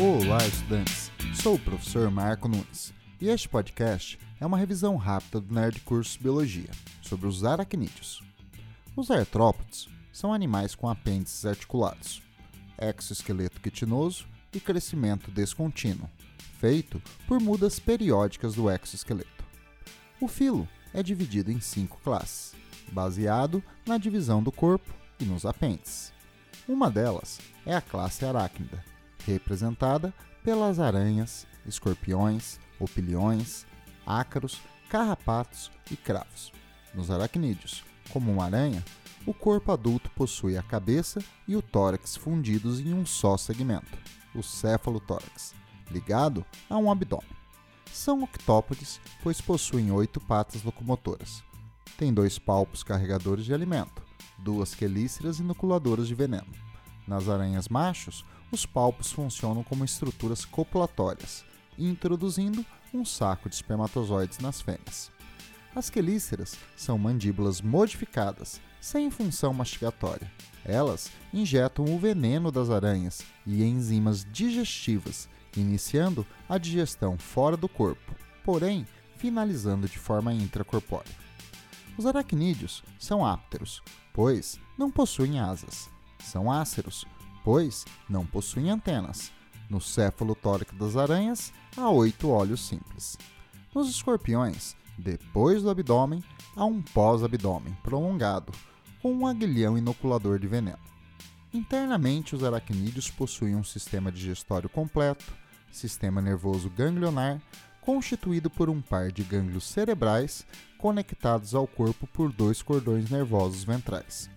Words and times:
Olá, 0.00 0.38
estudantes! 0.46 1.10
Sou 1.42 1.56
o 1.56 1.58
professor 1.58 2.08
Marco 2.08 2.46
Nunes 2.46 2.94
e 3.20 3.28
este 3.28 3.48
podcast 3.48 4.16
é 4.40 4.46
uma 4.46 4.56
revisão 4.56 4.94
rápida 4.94 5.40
do 5.40 5.52
Nerd 5.52 5.80
Curso 5.80 6.20
Biologia 6.22 6.70
sobre 7.02 7.26
os 7.26 7.44
aracnídeos. 7.44 8.22
Os 8.94 9.10
artrópodes 9.10 9.88
são 10.12 10.32
animais 10.32 10.76
com 10.76 10.88
apêndices 10.88 11.44
articulados, 11.44 12.22
exoesqueleto 12.80 13.60
quitinoso 13.60 14.28
e 14.54 14.60
crescimento 14.60 15.32
descontínuo, 15.32 16.08
feito 16.60 17.02
por 17.26 17.40
mudas 17.40 17.80
periódicas 17.80 18.54
do 18.54 18.70
exoesqueleto. 18.70 19.44
O 20.20 20.28
filo 20.28 20.68
é 20.94 21.02
dividido 21.02 21.50
em 21.50 21.60
cinco 21.60 21.98
classes, 22.04 22.54
baseado 22.92 23.60
na 23.84 23.98
divisão 23.98 24.44
do 24.44 24.52
corpo 24.52 24.94
e 25.18 25.24
nos 25.24 25.44
apêndices. 25.44 26.12
Uma 26.68 26.88
delas 26.88 27.40
é 27.66 27.74
a 27.74 27.80
classe 27.80 28.24
aracnida, 28.24 28.84
representada 29.32 30.12
pelas 30.42 30.78
aranhas, 30.78 31.46
escorpiões, 31.66 32.58
opiliões, 32.80 33.66
ácaros, 34.06 34.60
carrapatos 34.88 35.70
e 35.90 35.96
cravos. 35.96 36.52
Nos 36.94 37.10
aracnídeos, 37.10 37.84
como 38.10 38.32
uma 38.32 38.44
aranha, 38.44 38.82
o 39.26 39.34
corpo 39.34 39.70
adulto 39.70 40.10
possui 40.10 40.56
a 40.56 40.62
cabeça 40.62 41.22
e 41.46 41.54
o 41.54 41.62
tórax 41.62 42.16
fundidos 42.16 42.80
em 42.80 42.94
um 42.94 43.04
só 43.04 43.36
segmento, 43.36 43.98
o 44.34 44.42
céfalo-tórax, 44.42 45.54
ligado 45.90 46.44
a 46.70 46.78
um 46.78 46.90
abdômen. 46.90 47.28
São 47.92 48.22
octópodes, 48.22 49.00
pois 49.22 49.40
possuem 49.40 49.90
oito 49.90 50.20
patas 50.20 50.62
locomotoras. 50.62 51.42
Tem 51.96 52.12
dois 52.12 52.38
palpos 52.38 52.82
carregadores 52.82 53.44
de 53.44 53.52
alimento, 53.52 54.02
duas 54.38 54.74
quelíceras 54.74 55.40
inoculadoras 55.40 56.06
de 56.06 56.14
veneno. 56.14 56.67
Nas 57.08 57.26
aranhas 57.26 57.68
machos, 57.68 58.22
os 58.52 58.66
palpos 58.66 59.10
funcionam 59.10 59.64
como 59.64 59.82
estruturas 59.82 60.44
copulatórias, 60.44 61.42
introduzindo 61.78 62.64
um 62.92 63.02
saco 63.02 63.48
de 63.48 63.54
espermatozoides 63.54 64.38
nas 64.40 64.60
fêmeas. 64.60 65.10
As 65.74 65.88
quelíceras 65.88 66.54
são 66.76 66.98
mandíbulas 66.98 67.62
modificadas, 67.62 68.60
sem 68.78 69.10
função 69.10 69.54
mastigatória. 69.54 70.30
Elas 70.66 71.10
injetam 71.32 71.86
o 71.86 71.98
veneno 71.98 72.52
das 72.52 72.68
aranhas 72.68 73.22
e 73.46 73.64
enzimas 73.64 74.22
digestivas, 74.30 75.30
iniciando 75.56 76.26
a 76.46 76.58
digestão 76.58 77.16
fora 77.16 77.56
do 77.56 77.70
corpo, 77.70 78.14
porém 78.44 78.86
finalizando 79.16 79.88
de 79.88 79.98
forma 79.98 80.34
intracorpórea. 80.34 81.16
Os 81.96 82.04
aracnídeos 82.04 82.84
são 82.98 83.24
ápteros, 83.24 83.82
pois 84.12 84.60
não 84.76 84.90
possuem 84.90 85.40
asas. 85.40 85.88
São 86.20 86.50
áceros, 86.50 87.04
pois 87.44 87.84
não 88.08 88.26
possuem 88.26 88.70
antenas. 88.70 89.32
No 89.68 89.80
céfalo 89.80 90.34
tórax 90.34 90.72
das 90.74 90.96
aranhas, 90.96 91.52
há 91.76 91.90
oito 91.90 92.30
olhos 92.30 92.66
simples. 92.66 93.18
Nos 93.74 93.90
escorpiões, 93.90 94.74
depois 94.96 95.62
do 95.62 95.70
abdômen, 95.70 96.22
há 96.56 96.64
um 96.64 96.82
pós-abdômen 96.82 97.76
prolongado, 97.82 98.52
com 99.00 99.12
um 99.12 99.26
aguilhão 99.26 99.78
inoculador 99.78 100.38
de 100.38 100.48
veneno. 100.48 100.78
Internamente, 101.52 102.34
os 102.34 102.42
aracnídeos 102.42 103.10
possuem 103.10 103.54
um 103.54 103.64
sistema 103.64 104.10
digestório 104.10 104.68
completo, 104.68 105.24
sistema 105.70 106.20
nervoso 106.20 106.68
ganglionar, 106.70 107.40
constituído 107.80 108.50
por 108.50 108.68
um 108.68 108.82
par 108.82 109.10
de 109.10 109.22
gânglios 109.22 109.64
cerebrais 109.64 110.44
conectados 110.76 111.54
ao 111.54 111.66
corpo 111.66 112.06
por 112.06 112.32
dois 112.32 112.60
cordões 112.62 113.08
nervosos 113.10 113.64
ventrais. 113.64 114.28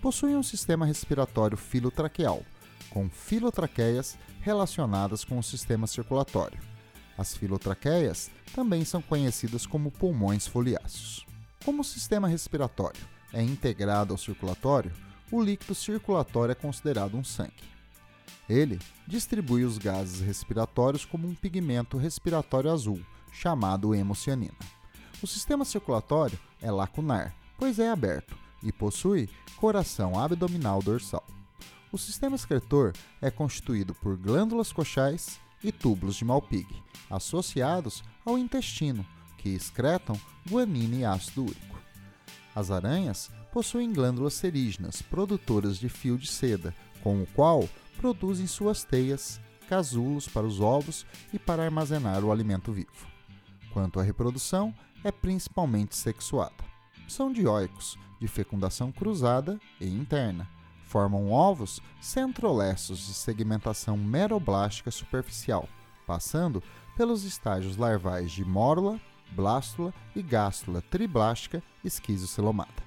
Possuem 0.00 0.36
um 0.36 0.42
sistema 0.42 0.86
respiratório 0.86 1.56
filotraqueal, 1.56 2.42
com 2.90 3.08
filotraqueias 3.08 4.16
relacionadas 4.40 5.24
com 5.24 5.38
o 5.38 5.42
sistema 5.42 5.86
circulatório. 5.86 6.58
As 7.18 7.36
filotraqueias 7.36 8.30
também 8.54 8.84
são 8.84 9.00
conhecidas 9.00 9.66
como 9.66 9.90
pulmões 9.90 10.46
foliáceos. 10.46 11.26
Como 11.64 11.80
o 11.80 11.84
sistema 11.84 12.28
respiratório 12.28 13.00
é 13.32 13.42
integrado 13.42 14.12
ao 14.14 14.18
circulatório, 14.18 14.92
o 15.32 15.42
líquido 15.42 15.74
circulatório 15.74 16.52
é 16.52 16.54
considerado 16.54 17.16
um 17.16 17.24
sangue. 17.24 17.64
Ele 18.48 18.78
distribui 19.06 19.64
os 19.64 19.76
gases 19.76 20.20
respiratórios 20.20 21.04
como 21.04 21.26
um 21.26 21.34
pigmento 21.34 21.96
respiratório 21.96 22.70
azul, 22.70 23.00
chamado 23.32 23.94
hemocianina. 23.94 24.54
O 25.20 25.26
sistema 25.26 25.64
circulatório 25.64 26.38
é 26.62 26.70
lacunar, 26.70 27.34
pois 27.58 27.78
é 27.78 27.90
aberto, 27.90 28.38
e 28.66 28.72
possui 28.72 29.28
coração 29.56 30.18
abdominal 30.18 30.82
dorsal. 30.82 31.24
O 31.92 31.96
sistema 31.96 32.34
excretor 32.34 32.92
é 33.22 33.30
constituído 33.30 33.94
por 33.94 34.16
glândulas 34.16 34.72
coxais 34.72 35.40
e 35.62 35.70
túbulos 35.70 36.16
de 36.16 36.24
Malpighi, 36.24 36.82
associados 37.08 38.02
ao 38.24 38.36
intestino, 38.36 39.06
que 39.38 39.50
excretam 39.50 40.20
guanina 40.50 40.96
e 40.96 41.04
ácido 41.04 41.44
úrico. 41.44 41.80
As 42.54 42.70
aranhas 42.70 43.30
possuem 43.52 43.92
glândulas 43.92 44.34
serígenas, 44.34 45.00
produtoras 45.00 45.78
de 45.78 45.88
fio 45.88 46.18
de 46.18 46.26
seda, 46.26 46.74
com 47.02 47.22
o 47.22 47.26
qual 47.26 47.68
produzem 47.96 48.46
suas 48.46 48.82
teias, 48.82 49.40
casulos 49.68 50.28
para 50.28 50.46
os 50.46 50.60
ovos 50.60 51.06
e 51.32 51.38
para 51.38 51.64
armazenar 51.64 52.24
o 52.24 52.32
alimento 52.32 52.72
vivo. 52.72 53.06
Quanto 53.72 54.00
à 54.00 54.02
reprodução, 54.02 54.74
é 55.04 55.12
principalmente 55.12 55.96
sexuada. 55.96 56.75
São 57.06 57.32
dioicos, 57.32 57.98
de 58.20 58.26
fecundação 58.26 58.90
cruzada 58.90 59.58
e 59.80 59.86
interna. 59.86 60.48
Formam 60.84 61.30
ovos 61.30 61.80
centrolestos 62.00 62.98
de 63.06 63.14
segmentação 63.14 63.96
meroblástica 63.96 64.90
superficial, 64.90 65.68
passando 66.06 66.62
pelos 66.96 67.24
estágios 67.24 67.76
larvais 67.76 68.30
de 68.30 68.44
mórula, 68.44 69.00
blástula 69.32 69.92
e 70.14 70.22
gástula 70.22 70.80
triblástica 70.82 71.62
esquizocelomata. 71.84 72.82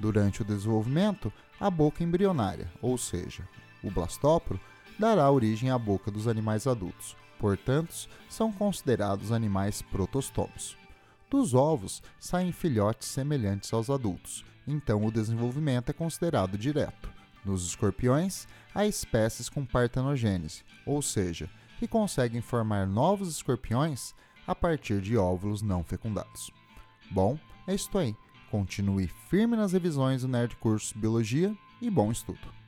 Durante 0.00 0.42
o 0.42 0.44
desenvolvimento, 0.44 1.32
a 1.60 1.70
boca 1.70 2.02
embrionária, 2.02 2.70
ou 2.82 2.98
seja, 2.98 3.48
o 3.82 3.90
blastóporo, 3.90 4.60
dará 4.98 5.30
origem 5.30 5.70
à 5.70 5.78
boca 5.78 6.10
dos 6.10 6.26
animais 6.26 6.66
adultos. 6.66 7.16
Portanto, 7.38 7.94
são 8.28 8.52
considerados 8.52 9.30
animais 9.30 9.82
protostomos. 9.82 10.76
Dos 11.34 11.52
ovos 11.52 12.00
saem 12.20 12.52
filhotes 12.52 13.08
semelhantes 13.08 13.72
aos 13.72 13.90
adultos, 13.90 14.44
então 14.68 15.04
o 15.04 15.10
desenvolvimento 15.10 15.90
é 15.90 15.92
considerado 15.92 16.56
direto. 16.56 17.10
Nos 17.44 17.66
escorpiões, 17.66 18.46
há 18.72 18.86
espécies 18.86 19.48
com 19.48 19.66
partenogênese, 19.66 20.62
ou 20.86 21.02
seja, 21.02 21.50
que 21.80 21.88
conseguem 21.88 22.40
formar 22.40 22.86
novos 22.86 23.28
escorpiões 23.28 24.14
a 24.46 24.54
partir 24.54 25.00
de 25.00 25.16
óvulos 25.16 25.60
não 25.60 25.82
fecundados. 25.82 26.52
Bom, 27.10 27.36
é 27.66 27.74
isto 27.74 27.98
aí. 27.98 28.14
Continue 28.48 29.08
firme 29.28 29.56
nas 29.56 29.72
revisões 29.72 30.22
do 30.22 30.28
Nerd 30.28 30.54
Curso 30.58 30.96
Biologia 30.96 31.52
e 31.82 31.90
bom 31.90 32.12
estudo! 32.12 32.63